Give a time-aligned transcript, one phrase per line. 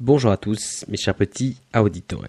[0.00, 2.24] Bonjour à tous, mes chers petits auditores.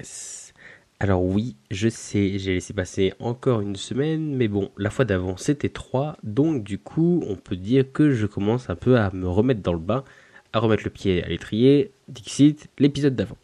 [1.00, 5.38] Alors oui, je sais, j'ai laissé passer encore une semaine, mais bon, la fois d'avant
[5.38, 9.26] c'était trois, donc du coup, on peut dire que je commence un peu à me
[9.26, 10.04] remettre dans le bain,
[10.52, 13.38] à remettre le pied à l'étrier, Dixit, l'épisode d'avant.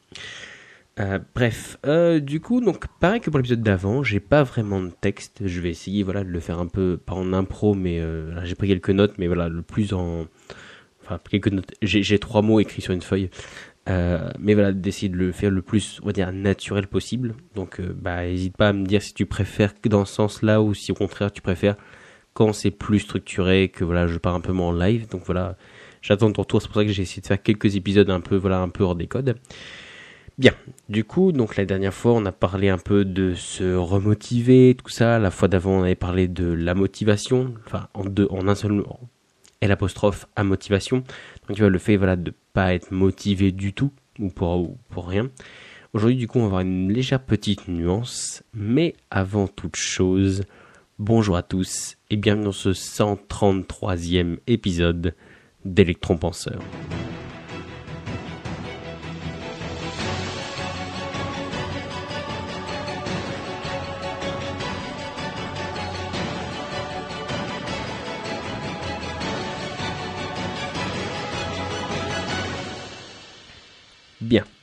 [1.00, 4.89] Euh, bref, euh, du coup, donc pareil que pour l'épisode d'avant, j'ai pas vraiment de
[4.89, 5.39] texte.
[5.46, 8.55] Je vais essayer, voilà, de le faire un peu pas en impro, mais euh, j'ai
[8.55, 10.28] pris quelques notes, mais voilà, le plus en,
[11.02, 11.73] enfin quelques notes.
[11.82, 13.30] J'ai trois mots écrits sur une feuille,
[13.88, 17.36] euh, mais voilà, d'essayer de le faire le plus, on va dire, naturel possible.
[17.55, 20.73] Donc, euh, bah, n'hésite pas à me dire si tu préfères dans ce sens-là ou
[20.73, 21.76] si au contraire tu préfères
[22.34, 25.08] quand c'est plus structuré, que voilà, je pars un peu moins en live.
[25.09, 25.58] Donc voilà,
[26.02, 26.62] j'attends ton retour.
[26.62, 28.84] C'est pour ça que j'ai essayé de faire quelques épisodes un peu, voilà, un peu
[28.84, 29.36] hors des codes.
[30.38, 30.54] Bien.
[30.88, 34.92] Du coup, donc la dernière fois, on a parlé un peu de se remotiver, tout
[34.92, 35.17] ça.
[35.17, 38.84] La fois d'avant, on avait parlé de la motivation, enfin en deux, en un seul,
[39.61, 40.97] et l'apostrophe à motivation.
[41.47, 45.07] Donc tu vois le fait voilà de pas être motivé du tout ou pour pour
[45.07, 45.30] rien.
[45.93, 50.44] Aujourd'hui du coup on va avoir une légère petite nuance, mais avant toute chose,
[50.99, 55.16] bonjour à tous et bienvenue dans ce 133e épisode
[55.66, 56.59] d'Electron Penseur.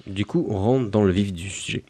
[0.07, 1.85] Du coup, on rentre dans le vif du sujet.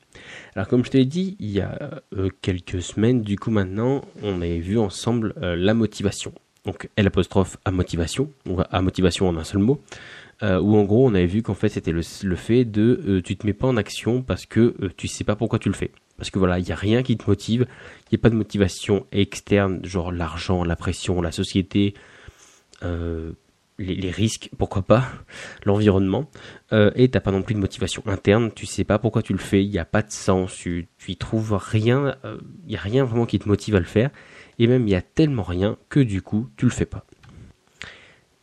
[0.55, 4.03] Alors, comme je te l'ai dit, il y a euh, quelques semaines, du coup, maintenant,
[4.23, 6.33] on avait vu ensemble euh, la motivation.
[6.65, 9.83] Donc, L apostrophe à motivation, ou à motivation en un seul mot,
[10.42, 12.03] euh, où en gros, on avait vu qu'en fait, c'était le,
[12.37, 15.59] fait de euh, tu te mets pas en action parce que tu sais pas pourquoi
[15.59, 15.91] tu le fais.
[16.17, 17.67] Parce que voilà, il n'y a rien qui te motive,
[18.07, 21.95] il n'y a pas de motivation externe, genre l'argent, la pression, la société,
[23.78, 25.05] les, les, risques, pourquoi pas,
[25.64, 26.30] l'environnement,
[26.72, 29.39] euh, et t'as pas non plus de motivation interne, tu sais pas pourquoi tu le
[29.39, 32.77] fais, il n'y a pas de sens, tu, tu y trouves rien, il euh, y
[32.77, 34.11] a rien vraiment qui te motive à le faire,
[34.58, 37.05] et même il y a tellement rien que du coup tu le fais pas.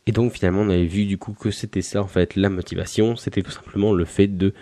[0.06, 3.16] Et donc finalement on avait vu du coup que c'était ça en fait la motivation,
[3.16, 4.52] c'était tout simplement le fait de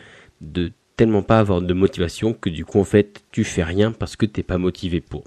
[0.41, 4.17] de tellement pas avoir de motivation que du coup en fait tu fais rien parce
[4.17, 5.25] que t'es pas motivé pour.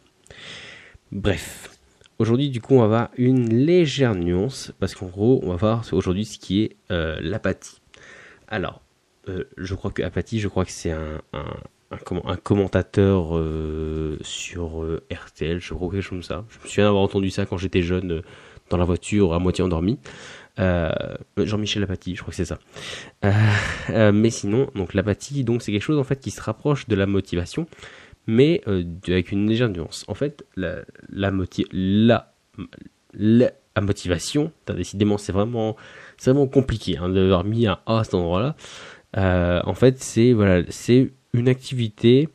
[1.12, 1.73] Bref,
[2.20, 5.84] Aujourd'hui, du coup, on va voir une légère nuance parce qu'en gros, on va voir
[5.92, 7.82] aujourd'hui ce qui est euh, l'apathie.
[8.48, 8.82] Alors,
[9.30, 11.22] euh, je crois que apathie, je crois que c'est un,
[12.44, 16.46] commentateur euh, sur RTL, je crois quelque chose comme ça.
[16.50, 18.22] Je me souviens avoir entendu ça quand j'étais jeune
[18.70, 20.00] dans la voiture, à moitié endormi.
[20.58, 22.60] Jean-Michel Apathie, je crois que c'est ça.
[24.12, 27.08] mais sinon, donc l'apathie, donc c'est quelque chose en fait qui se rapproche de la
[27.08, 27.68] motivation
[28.28, 30.06] mais euh, avec une légère nuance.
[30.08, 30.78] En fait, la,
[31.10, 32.34] la, motiv la,
[33.14, 33.52] la,
[33.82, 35.76] motivation, décidément, c'est vraiment,
[36.24, 38.56] vraiment compliqué hein, d'avoir mis un A à cet endroit-là.
[39.18, 42.30] Euh, en fait, c'est voilà, c'est une activité.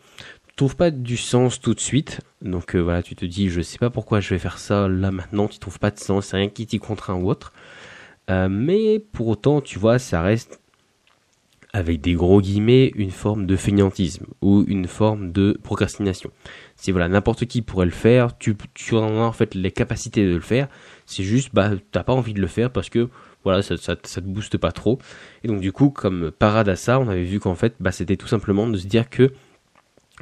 [0.49, 3.61] Tu trouves pas du sens tout de suite, donc euh, voilà, tu te dis, je
[3.61, 5.49] sais pas pourquoi je vais faire ça là maintenant.
[5.49, 7.53] Tu trouves pas de sens, c'est rien qui t'y contraint ou autre.
[8.31, 10.61] Mais pour autant, tu vois, ça reste
[11.79, 16.31] avec des gros guillemets, une forme de fainéantisme ou une forme de procrastination.
[16.75, 20.27] C'est voilà, n'importe qui pourrait le faire, tu, tu en as en fait les capacités
[20.27, 20.69] de le faire,
[21.07, 23.09] c'est juste, bah, t'as pas envie de le faire parce que,
[23.45, 24.99] voilà, ça, ça, te booste pas trop.
[25.45, 28.17] Et donc, du coup, comme parade à ça, on avait vu qu'en fait, bah, c'était
[28.17, 29.33] tout simplement de se dire que,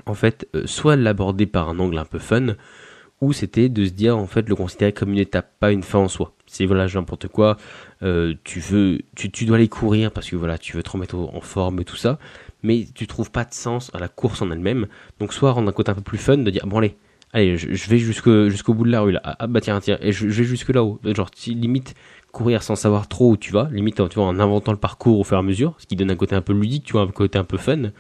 [0.05, 2.55] en fait, euh, soit l'aborder par un angle un peu fun,
[3.21, 5.99] ou c'était de se dire en fait le considérer comme une étape, pas une fin
[6.01, 6.35] en soi.
[6.47, 7.57] C'est voilà n'importe quoi,
[8.03, 11.17] euh, tu veux, tu, tu dois aller courir parce que voilà tu veux te remettre
[11.17, 12.19] en forme et tout ça,
[12.63, 14.87] mais tu trouves pas de sens à la course en elle-même.
[15.19, 16.97] Donc soit rendre un côté un peu plus fun de dire bon allez,
[17.33, 20.27] allez je, vais jusqu'au bout de la rue là, ah bah tiens tiens, et je,
[20.27, 21.95] vais jusque là-haut, genre limite
[22.33, 25.25] courir sans savoir trop où tu vas, limite tu vois en inventant le parcours au
[25.25, 27.09] fur et à mesure, ce qui donne un côté un peu ludique, tu vois un
[27.09, 27.93] côté un peu fun.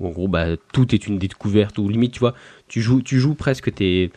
[0.00, 2.34] Où en gros bah tout est une découverte ou limite tu vois
[2.66, 4.10] tu joues tu joues presque tes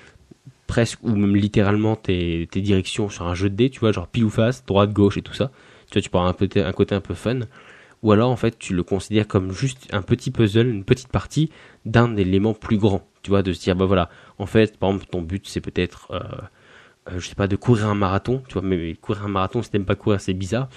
[0.68, 4.08] presque ou même littéralement tes, tes directions sur un jeu de dés, tu vois, genre
[4.08, 5.52] pile ou face, droite, gauche et tout ça.
[5.90, 7.40] Tu vois, tu peux avoir un, peu, un côté un peu fun.
[8.04, 11.50] Ou alors, en fait, tu le considères comme juste un petit puzzle, une petite partie
[11.86, 13.08] d'un élément plus grand.
[13.24, 16.08] Tu vois, de se dire, bah voilà, en fait, par exemple, ton but, c'est peut-être,
[16.12, 16.20] euh,
[17.10, 18.44] euh, je sais pas, de courir un marathon.
[18.48, 20.70] Tu vois, mais courir un marathon, si t'aimes pas courir, c'est bizarre.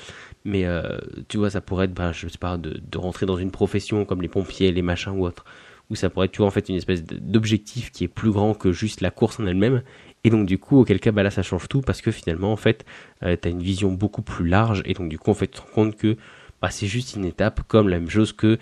[0.44, 0.98] Mais euh,
[1.28, 4.04] tu vois, ça pourrait être, bah, je sais pas, de, de rentrer dans une profession
[4.04, 5.44] comme les pompiers, les machins ou autre
[5.90, 8.54] où ça pourrait être, tu vois, en fait, une espèce d'objectif qui est plus grand
[8.54, 9.82] que juste la course en elle-même.
[10.24, 12.56] Et donc, du coup, auquel cas, bah là, ça change tout parce que finalement, en
[12.56, 12.84] fait,
[13.22, 14.82] euh, tu as une vision beaucoup plus large.
[14.84, 16.16] Et donc, du coup, en fait, tu te rends compte que
[16.62, 18.58] bah, c'est juste une étape comme la même chose que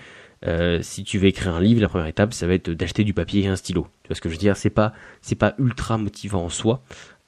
[0.46, 3.12] euh, si tu veux écrire un livre, la première étape, ça va être d'acheter du
[3.12, 3.88] papier et un stylo.
[4.02, 4.56] Tu vois ce que je veux dire?
[4.56, 6.82] C'est pas, c'est pas ultra motivant en soi,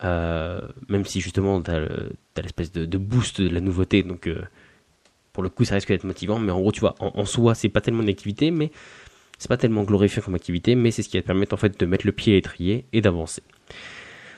[0.05, 1.81] euh, même si justement, tu as
[2.43, 4.03] l'espèce de, boost de la nouveauté.
[4.03, 4.43] Donc, euh,
[5.33, 7.69] pour le coup, ça risque d'être motivant, mais en gros, tu vois, en, soi, c'est
[7.69, 8.71] pas tellement une activité, mais
[9.41, 11.81] c'est pas tellement glorifiant comme activité, mais c'est ce qui va te permettre en fait
[11.81, 13.43] de mettre le pied à l'étrier et d'avancer.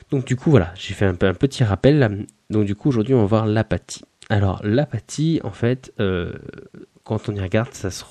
[0.09, 2.25] Donc du coup, voilà, j'ai fait un, petit rappel.
[2.49, 4.05] Donc du coup, aujourd'hui, on va voir l'apathie.
[4.29, 6.31] Alors l'apathie, en fait, euh,
[7.03, 8.05] quand on y regarde, ça se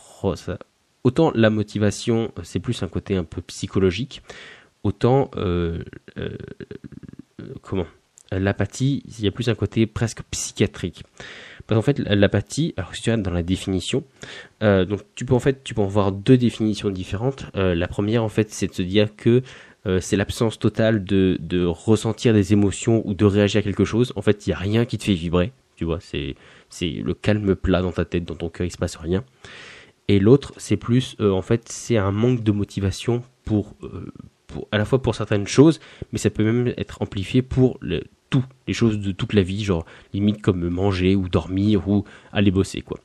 [1.03, 4.23] autant la motivation, c'est plus un côté un peu psychologique,
[4.83, 5.83] autant euh,
[6.19, 6.37] euh,
[7.63, 7.87] comment?
[8.39, 11.05] L'apathie, il y a plus un côté presque psychiatrique.
[11.67, 14.03] Parce qu'en fait, l'apathie, alors si tu regardes dans la définition,
[14.61, 17.47] donc tu peux en fait, tu peux en voir deux définitions différentes.
[17.55, 19.43] la première, en fait, c'est de se dire que
[20.01, 24.13] c'est l'absence totale de, de ressentir des émotions ou de réagir à quelque chose.
[24.17, 25.53] En fait, il n'y a rien qui te fait vibrer
[25.83, 26.37] tu vois, c'est
[26.69, 29.25] c'est le calme plat dans ta tête, dans ton cœur, il se passe rien.
[30.07, 34.13] Et l'autre, c'est plus, euh, en fait, c'est un manque de motivation pour, euh,
[34.47, 35.81] pour, à la fois pour certaines choses,
[36.13, 38.05] mais ça peut même être amplifié pour le,
[38.67, 42.83] les choses de toute la vie, genre limite comme manger ou dormir ou aller bosser,
[42.83, 42.99] quoi.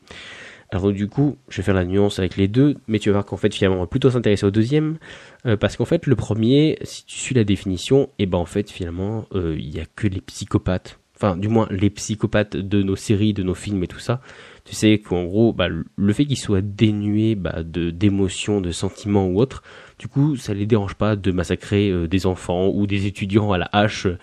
[0.69, 3.25] Alors du coup, je vais faire la nuance avec les deux, mais tu vas voir
[3.25, 4.97] qu'en fait finalement on va plutôt s'intéresser au deuxième,
[5.45, 8.45] euh, parce qu'en fait le premier, si tu suis la définition, et eh ben en
[8.45, 12.95] fait finalement il n'y a que les psychopathes enfin du moins les psychopathes de nos
[12.95, 14.21] séries, de nos films et tout ça,
[14.65, 19.27] tu sais qu'en gros, bah, le fait qu'ils soient dénués bah, de d'émotions, de sentiments
[19.27, 19.63] ou autre,
[19.97, 23.57] du coup, ça les dérange pas de massacrer euh, des enfants ou des étudiants à
[23.57, 24.17] la hache euh,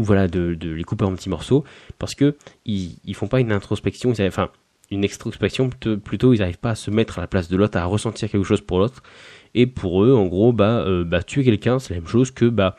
[0.00, 1.64] de, les couper en petits morceaux
[1.98, 4.50] parce que ils, ils font pas une introspection, enfin
[4.90, 7.84] une extrospection plutôt, ils n'arrivent pas à se mettre à la place de l'autre, à
[7.84, 9.02] ressentir quelque chose pour l'autre.
[9.54, 12.46] Et pour eux, en gros, bah, euh, bah tuer quelqu'un, c'est la même chose que
[12.46, 12.76] bah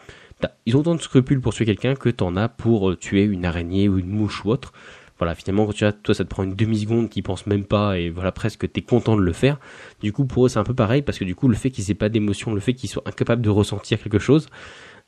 [0.65, 3.45] ils ont autant de scrupules pour tuer quelqu'un que t'en as pour euh, tuer une
[3.45, 4.73] araignée ou une mouche ou autre.
[5.19, 7.99] Voilà, finalement, quand tu as, toi, ça te prend une demi-seconde qu'ils pensent même pas
[7.99, 9.59] et voilà, presque t'es content de le faire.
[10.01, 11.91] Du coup, pour eux, c'est un peu pareil parce que du coup, le fait qu'ils
[11.91, 14.47] aient pas d'émotion, le fait qu'ils soient incapables de ressentir quelque chose,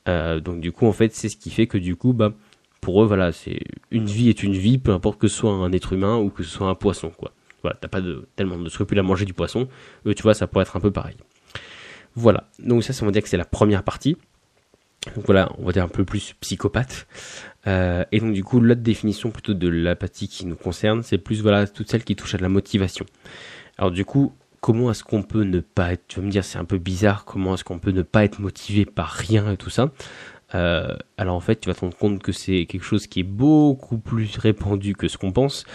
[0.07, 2.33] euh, donc du coup, en fait, c'est ce qui fait que du coup, bah,
[2.81, 3.59] pour eux, voilà, c'est
[3.91, 6.44] une vie est une vie, peu importe que ce soit un être humain ou que
[6.44, 7.31] ce soit un poisson, quoi.
[7.61, 9.69] Voilà, t'as pas de, tellement de scrupules à manger du poisson.
[10.05, 11.15] Eux, tu vois, ça pourrait être un peu pareil.
[12.15, 12.50] Voilà.
[12.59, 14.17] Donc ça, ça veut dire que c'est la première partie.
[15.15, 17.07] Donc voilà, on va dire un peu plus psychopathe.
[17.67, 21.41] Euh, et donc du coup, l'autre définition plutôt de l'apathie qui nous concerne, c'est plus
[21.41, 23.05] voilà toutes celles qui touchent à la motivation.
[23.77, 24.33] Alors du coup,
[24.63, 27.25] comment est-ce qu'on peut ne pas être, tu vas me dire c'est un peu bizarre,
[27.25, 29.92] comment est-ce qu'on peut ne pas être motivé par rien et tout ça
[30.56, 33.24] euh, Alors en fait, tu vas te rendre compte que c'est quelque chose qui est
[33.24, 35.65] beaucoup plus répandu que ce qu'on pense.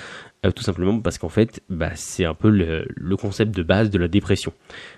[0.46, 3.98] Euh, tout simplement parce qu'en fait, bah, c'est un peu le, concept de base de
[3.98, 4.54] la dépression.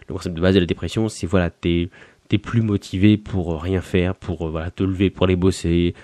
[0.07, 1.91] Le concept de base de la dépression, c'est voilà, t'es
[2.29, 5.95] t'es plus motivé pour rien faire, pour euh, voilà, te lever, pour aller bosser,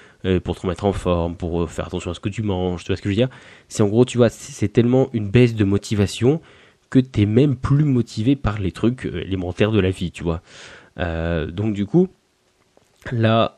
[0.43, 2.97] pour te remettre en forme, pour faire attention à ce que tu manges, tu vois
[2.97, 3.29] ce que je veux dire
[3.69, 6.41] C'est en gros, tu vois, c'est tellement une baisse de motivation
[7.02, 10.43] que t'es même plus motivé par les trucs élémentaires de la vie, tu vois.
[10.96, 12.08] donc du coup,
[13.12, 13.54] là,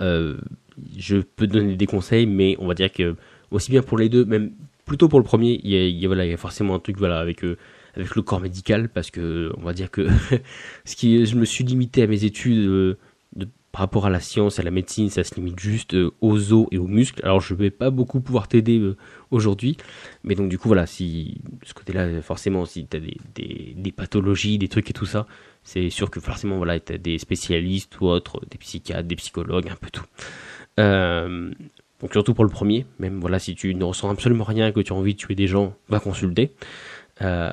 [0.96, 3.16] je peux donner des conseils, mais on va dire que
[3.50, 4.52] aussi bien pour les deux, même
[4.84, 7.18] plutôt pour le premier, il y a, voilà, il y a forcément un truc voilà
[7.18, 7.42] avec
[7.98, 10.06] avec le corps médical parce que on va dire que
[10.84, 12.98] ce qui je me suis limité à mes études euh, de,
[13.72, 16.66] par rapport à la science, à la médecine, ça se limite juste euh, aux os
[16.70, 17.20] et aux muscles.
[17.24, 18.96] Alors je vais pas beaucoup pouvoir t'aider euh,
[19.30, 19.76] aujourd'hui,
[20.24, 24.68] mais donc du coup voilà, si ce côté-là forcément si tu as des, pathologies, des
[24.68, 25.26] trucs et tout ça,
[25.62, 29.68] c'est sûr que forcément voilà, tu as des spécialistes ou autres, des psychiatres, des psychologues,
[29.68, 30.06] un peu tout.
[30.76, 34.92] donc surtout pour le premier, même voilà, si tu ne ressens absolument rien, que tu
[34.92, 36.52] as envie de tuer des gens, va consulter.
[37.22, 37.52] Euh,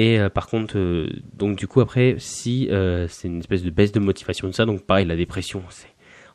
[0.00, 2.68] et euh, par contre, euh, donc du coup après, si
[3.08, 5.88] c'est une espèce de baisse de motivation de ça, donc pareil, la dépression, c'est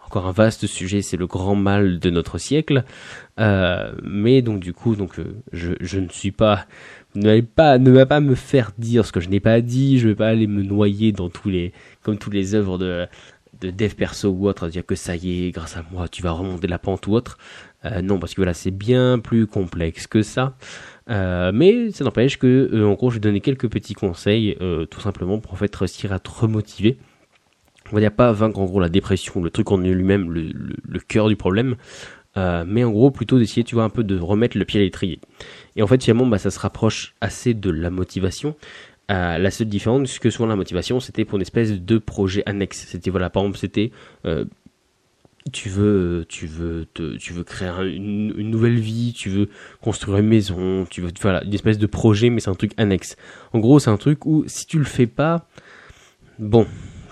[0.05, 2.83] encore un vaste sujet, c'est le grand mal de notre siècle.
[3.37, 5.19] mais donc du coup, donc
[5.51, 6.65] je, ne suis pas,
[7.15, 9.97] ne pas, ne va pas me faire dire ce que je n'ai pas dit.
[9.99, 11.73] Je vais pas aller me noyer dans tous les,
[12.03, 13.07] comme toutes les œuvres de
[13.61, 16.21] de dev perso ou autre, à dire que ça y est, grâce à moi, tu
[16.21, 17.37] vas remonter la pente ou autre.
[18.03, 20.55] Non, parce que voilà, c'est bien plus complexe que ça.
[21.09, 24.85] Euh, mais ça n'empêche que, euh, en gros, je vais donner quelques petits conseils, euh,
[24.85, 26.97] tout simplement pour en fait réussir à te remotiver.
[27.91, 30.51] On va dire pas vaincre en gros la dépression, le truc en lui-même, le,
[30.83, 31.75] le, cœur du problème,
[32.35, 35.19] mais en gros plutôt d'essayer, tu vois, un peu de remettre le pied à l'étrier.
[35.75, 38.55] Et en fait, finalement, bah, ça se rapproche assez de la motivation.
[39.07, 42.87] la seule différence, c'est que souvent la motivation, c'était pour une espèce de projet annexe.
[42.87, 43.91] C'était voilà, par exemple, c'était
[45.51, 49.49] tu veux, tu veux, te, tu veux créer une, nouvelle vie, tu veux
[49.81, 53.15] construire une maison, tu veux, voilà, une espèce de projet, mais c'est un truc annexe.
[53.53, 55.47] En gros, c'est un truc où si tu le fais pas,
[56.39, 56.65] bon,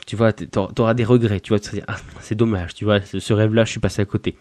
[0.08, 3.72] tu vois, t'auras des regrets, tu vois, ah, c'est dommage, tu vois, ce rêve-là, je
[3.72, 4.36] suis passé à côté.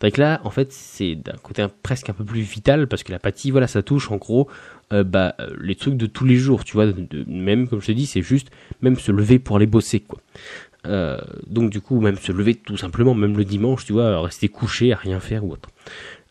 [0.00, 3.50] Donc là, en fait, c'est d'un côté presque un peu plus vital parce que l'apathie,
[3.50, 4.48] voilà, ça touche en gros,
[4.92, 7.92] euh, bah, les trucs de tous les jours, tu vois, de, même comme je te
[7.92, 8.50] dis, c'est juste
[8.82, 10.20] même se lever pour aller bosser, quoi.
[10.86, 14.48] Euh, donc du coup, même se lever tout simplement, même le dimanche, tu vois, rester
[14.48, 15.70] couché à rien faire ou autre.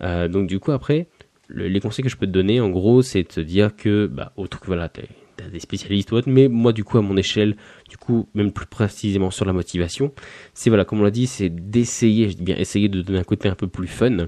[0.02, 1.08] Euh, donc du coup après,
[1.50, 4.34] les conseils que je peux te donner, en gros, c'est de te dire que, bah,
[4.36, 5.04] autre que voilà, t'as
[5.52, 7.56] des spécialistes ou autre, mais moi, du coup, à mon échelle,
[7.90, 10.12] du coup, même plus précisément sur la motivation,
[10.54, 13.24] c'est voilà, comme on l'a dit, c'est d'essayer, je dis bien essayer de donner un
[13.24, 14.28] côté un peu plus fun.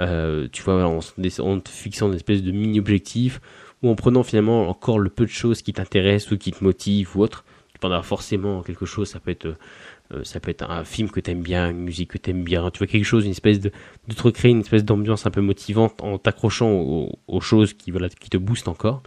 [0.00, 3.40] Euh, tu vois, en, en, te fixant une espèce de mini-objectif,
[3.82, 7.16] ou en prenant finalement encore le peu de choses qui t'intéressent ou qui te motivent
[7.16, 7.44] ou autre.
[8.02, 9.56] Forcément quelque chose, ça peut être
[10.12, 12.78] euh, ça peut être un film que t'aimes bien, une musique que t'aimes bien, tu
[12.78, 13.70] vois quelque chose, une espèce de,
[14.08, 18.08] de te recréer une espèce d'ambiance un peu motivante en t'accrochant aux, choses qui, voilà,
[18.08, 19.02] qui te boostent encore.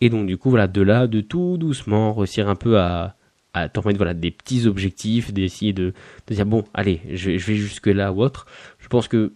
[0.00, 3.16] Et donc du coup, voilà, de là, de tout doucement, réussir un peu à,
[3.54, 5.92] à t'en mettre voilà, des petits objectifs, d'essayer de,
[6.26, 8.46] de dire bon, allez, je, je vais jusque là ou autre.
[8.78, 9.32] Je pense que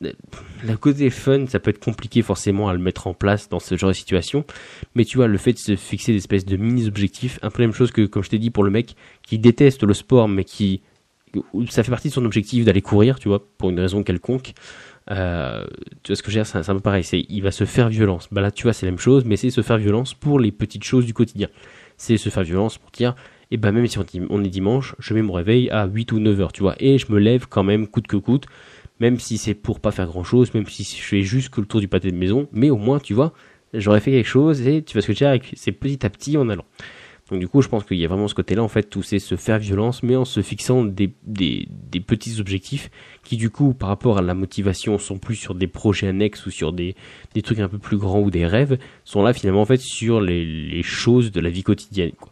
[0.00, 3.76] le côté fun, ça peut être compliqué forcément à le mettre en place dans ce
[3.76, 4.44] genre de situation.
[4.94, 7.68] Mais tu vois, le fait de se fixer des espèces de mini-objectifs, un peu la
[7.68, 10.44] même chose que, comme je t'ai dit, pour le mec qui déteste le sport, mais
[10.44, 10.82] qui.
[11.68, 14.52] Ça fait partie de son objectif d'aller courir, tu vois, pour une raison quelconque.
[15.10, 15.64] Euh,
[16.02, 17.04] tu vois ce que je veux dire, c'est un peu pareil.
[17.04, 18.28] C'est, il va se faire violence.
[18.32, 20.50] Bah là, tu vois, c'est la même chose, mais c'est se faire violence pour les
[20.50, 21.48] petites choses du quotidien.
[21.96, 23.14] C'est se faire violence pour dire,
[23.52, 26.18] et eh ben même si on est dimanche, je mets mon réveil à 8 ou
[26.20, 28.46] 9 heures, tu vois, et je me lève quand même coûte que coûte
[29.00, 31.66] même si c'est pour pas faire grand chose, même si je fais juste que le
[31.66, 33.32] tour du pâté de maison, mais au moins, tu vois,
[33.74, 36.48] j'aurais fait quelque chose et tu vas ce que tu c'est petit à petit en
[36.48, 36.64] allant.
[37.30, 39.20] Donc du coup, je pense qu'il y a vraiment ce côté-là, en fait, où c'est
[39.20, 42.90] se faire violence, mais en se fixant des, des, des, petits objectifs
[43.22, 46.50] qui, du coup, par rapport à la motivation, sont plus sur des projets annexes ou
[46.50, 46.96] sur des,
[47.34, 50.20] des trucs un peu plus grands ou des rêves, sont là finalement, en fait, sur
[50.20, 52.12] les, les choses de la vie quotidienne.
[52.18, 52.29] Quoi.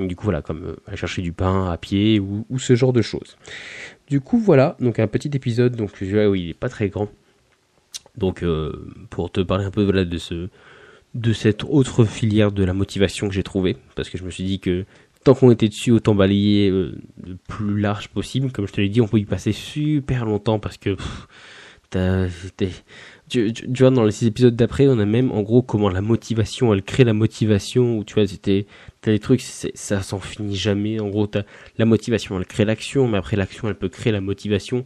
[0.00, 2.94] Donc du coup, voilà, comme euh, aller chercher du pain à pied ou, ce genre
[2.94, 3.36] de choses.
[4.08, 7.08] Du coup, voilà, donc un petit épisode, donc il est pas très grand.
[8.16, 8.72] Donc, euh,
[9.10, 10.48] pour te parler un peu de ce,
[11.14, 14.44] de cette autre filière de la motivation que j'ai trouvée, parce que je me suis
[14.44, 14.86] dit que
[15.22, 18.50] tant qu'on était dessus, autant balayer euh, le plus large possible.
[18.52, 20.96] Comme je te l'ai dit, on peut y passer super longtemps parce que
[23.30, 26.82] tu, vois, dans les épisodes d'après, on a même en gros comment la motivation, elle
[26.82, 28.66] crée la motivation, ou tu vois, c'était,
[29.00, 31.00] t'as des trucs, ça s'en finit jamais.
[31.00, 31.44] En gros, t'as
[31.78, 34.84] la motivation, elle crée l'action, mais après l'action, elle peut créer la motivation.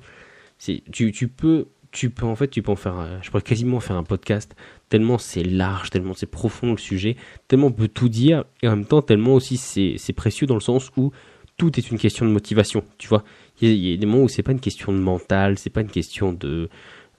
[0.58, 3.80] C'est, tu, tu peux, tu peux en fait, tu peux en faire, je pourrais quasiment
[3.80, 4.54] faire un podcast
[4.88, 7.16] tellement c'est large, tellement c'est profond le sujet,
[7.48, 10.54] tellement on peut tout dire, et en même temps tellement aussi c'est, c'est précieux dans
[10.54, 11.10] le sens où
[11.56, 13.24] tout est une question de motivation, tu vois.
[13.60, 15.90] Il y, a des moments où c'est pas une question de mental, c'est pas une
[15.90, 16.68] question de euh,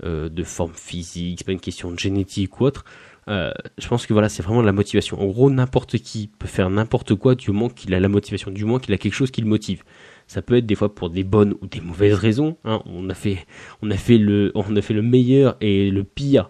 [0.04, 2.86] de forme physique, c'est pas une question de génétique ou autre.
[3.28, 5.20] Euh, je pense que voilà, c'est vraiment de la motivation.
[5.20, 8.66] En gros, n'importe qui peut faire n'importe quoi du moment qu'il a la motivation, du
[8.66, 9.84] moins qu'il a quelque chose qui le motive.
[10.28, 12.58] Ça peut être des fois pour des bonnes ou des mauvaises raisons.
[12.66, 12.82] Hein.
[12.86, 13.46] On a fait,
[13.82, 16.50] on a fait le, on a fait le meilleur et le pire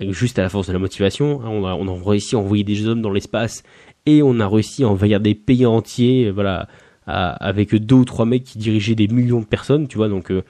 [0.00, 1.42] juste à la force de la motivation.
[1.42, 1.48] Hein.
[1.48, 3.62] On a, on a réussi à envoyer des hommes dans l'espace
[4.06, 6.68] et on a réussi à envahir des pays entiers, voilà,
[7.06, 10.08] avec deux ou trois mecs qui dirigeaient des millions de personnes, tu vois.
[10.08, 10.42] Donc euh,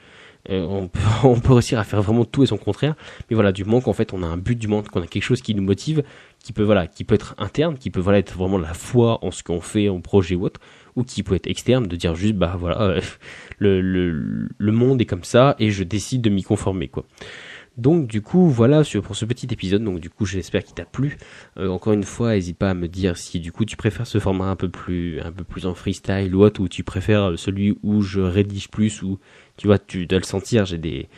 [0.49, 2.95] euh, on, peut, on peut réussir à faire vraiment tout et son contraire.
[3.29, 5.23] Mais voilà, du moment qu'en fait on a un but, du moment qu'on a quelque
[5.23, 6.03] chose qui nous motive,
[6.39, 9.31] qui peut voilà, qui peut être interne, qui peut voilà être vraiment la foi en
[9.31, 10.59] ce qu'on fait, en projet ou autre,
[10.95, 13.01] ou qui peut être externe, de dire juste bah voilà, euh,
[13.59, 17.05] le, le, le monde est comme ça et je décide de m'y conformer quoi.
[17.77, 19.83] Donc du coup voilà pour ce petit épisode.
[19.83, 21.17] Donc du coup j'espère qu'il t'a plu.
[21.57, 24.19] Euh, encore une fois, n'hésite pas à me dire si du coup tu préfères ce
[24.19, 27.77] format un peu plus un peu plus en freestyle ou autre, ou tu préfères celui
[27.83, 29.19] où je rédige plus ou
[29.57, 30.65] tu vois tu dois le sentir.
[30.65, 31.09] J'ai des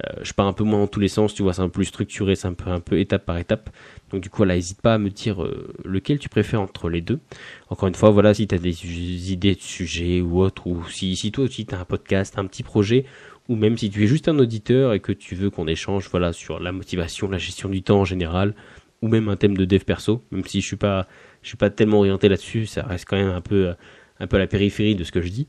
[0.00, 1.72] euh, je pars un peu moins dans tous les sens, tu vois, c'est un peu
[1.72, 3.70] plus structuré, c'est un peu, un peu étape par étape.
[4.10, 7.02] Donc du coup, voilà, n'hésite pas à me dire euh, lequel tu préfères entre les
[7.02, 7.20] deux.
[7.68, 11.14] Encore une fois, voilà, si tu as des idées de sujets ou autre, ou si,
[11.16, 13.04] si toi aussi tu as un podcast, un petit projet,
[13.48, 16.32] ou même si tu es juste un auditeur et que tu veux qu'on échange voilà
[16.32, 18.54] sur la motivation, la gestion du temps en général,
[19.02, 21.06] ou même un thème de dev perso, même si je suis pas
[21.42, 23.74] suis pas tellement orienté là-dessus, ça reste quand même un peu
[24.20, 25.46] un peu à la périphérie de ce que je dis.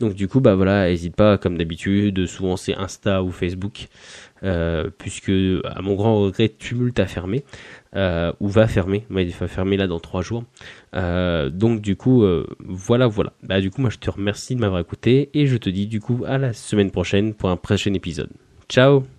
[0.00, 3.88] Donc du coup bah voilà, n'hésite pas comme d'habitude, souvent c'est Insta ou Facebook,
[4.44, 5.32] euh, puisque
[5.64, 7.44] à mon grand regret Tumult a fermé
[7.96, 10.44] euh, ou va fermer, il va fermer là dans trois jours.
[10.94, 13.32] Euh, donc du coup euh, voilà voilà.
[13.42, 16.00] Bah du coup moi je te remercie de m'avoir écouté et je te dis du
[16.00, 18.30] coup à la semaine prochaine pour un prochain épisode.
[18.68, 19.17] Ciao